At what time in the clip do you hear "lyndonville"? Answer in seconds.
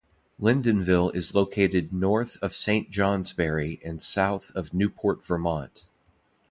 0.41-1.13